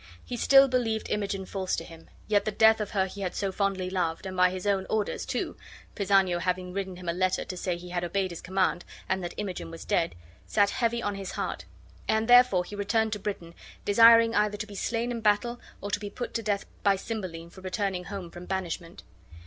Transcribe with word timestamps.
He 0.25 0.35
still 0.35 0.67
believed 0.67 1.11
Imogen 1.11 1.45
false 1.45 1.75
to 1.75 1.83
him; 1.83 2.09
yet 2.27 2.43
the 2.43 2.51
death 2.51 2.81
of 2.81 2.89
her 2.89 3.05
he 3.05 3.21
had 3.21 3.35
so 3.35 3.51
fondly 3.51 3.87
loved, 3.87 4.25
and 4.25 4.35
by 4.35 4.49
his 4.49 4.65
own 4.65 4.87
orders, 4.89 5.27
too 5.27 5.55
(Pisanio 5.93 6.39
having 6.39 6.73
written 6.73 6.95
him 6.95 7.07
a 7.07 7.13
letter 7.13 7.45
to 7.45 7.55
say 7.55 7.77
he 7.77 7.89
had 7.89 8.03
obeyed 8.03 8.31
his 8.31 8.41
command, 8.41 8.83
and 9.07 9.23
that 9.23 9.35
Imogen 9.37 9.69
was 9.69 9.85
dead), 9.85 10.15
sat 10.47 10.71
heavy 10.71 11.03
on 11.03 11.13
his 11.13 11.33
heart, 11.33 11.65
and 12.07 12.27
therefore 12.27 12.63
he 12.63 12.75
returned 12.75 13.13
to 13.13 13.19
Britain, 13.19 13.53
desiring 13.85 14.33
either 14.33 14.57
to 14.57 14.65
be 14.65 14.73
slain 14.73 15.11
in 15.11 15.21
battle 15.21 15.61
or 15.81 15.91
to 15.91 15.99
be 15.99 16.09
put 16.09 16.33
to 16.33 16.41
death 16.41 16.65
by 16.81 16.95
Cymbeline 16.95 17.51
for 17.51 17.61
returning 17.61 18.05
home 18.05 18.31
from 18.31 18.47
banishment. 18.47 19.03